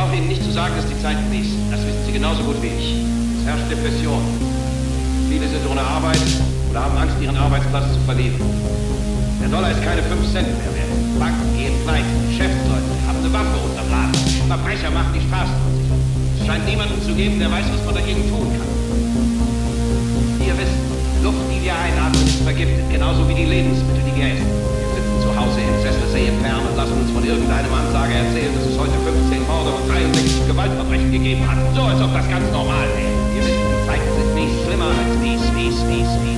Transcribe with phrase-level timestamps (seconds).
[0.00, 1.60] brauche Ihnen nicht zu sagen, dass die Zeit fließt.
[1.68, 3.04] Das wissen Sie genauso gut wie ich.
[3.36, 4.24] Es herrscht Depression.
[5.28, 6.24] Viele sind ohne Arbeit
[6.72, 8.40] oder haben Angst, ihren Arbeitsplatz zu verlieren.
[9.44, 10.88] Der Dollar ist keine 5 Cent mehr wert.
[11.20, 14.16] Banken gehen pleite, Geschäftsleute haben eine Waffe unterm Laden.
[14.48, 15.96] Verbrecher machen die Straßen unsicher.
[16.40, 18.72] Es scheint niemanden zu geben, der weiß, was man dagegen tun kann.
[20.40, 20.80] Ihr wisst,
[21.20, 24.48] Luft, die wir einatmen, ist vergiftet, genauso wie die Lebensmittel, die wir essen.
[24.48, 28.56] Wir sitzen zu Hause im Sessel, sehen fern und lassen uns von irgendeinem Ansager erzählen,
[28.56, 31.58] dass es heute 15 Morde und 63 Gewaltverbrechen gegeben hat.
[31.74, 33.34] So, als ob das ganz normal wäre.
[33.34, 36.29] Wir wissen, die Zeiten sind nicht schlimmer als dies, dies, dies, dies.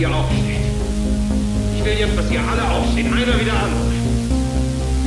[0.00, 0.64] ihr aufsteht.
[1.76, 3.68] Ich will jetzt, dass ihr alle aufsteht, einer wieder der.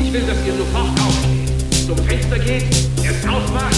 [0.04, 2.70] Ich will, dass ihr sofort aufsteht, zum Fenster geht,
[3.02, 3.76] es aufmacht,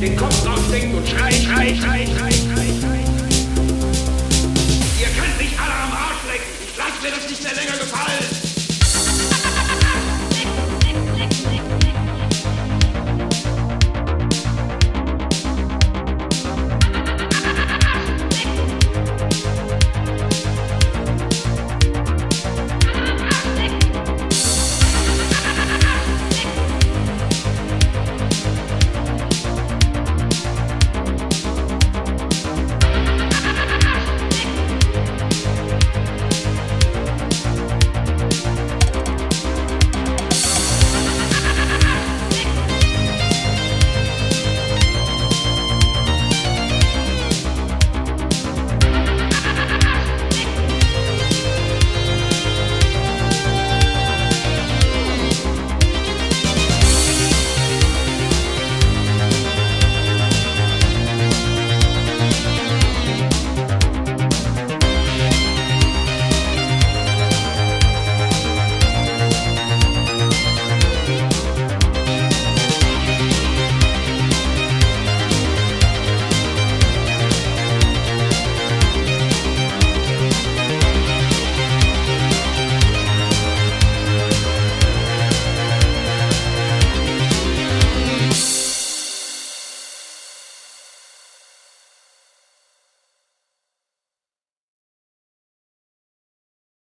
[0.00, 3.08] den Kopf draufsteckt und schreit, schreit, schreit, schreit, schreit, schreit.
[5.00, 6.52] Ihr könnt nicht alle am Arsch lecken.
[6.60, 7.71] Ich lasse mir das nicht mehr länger.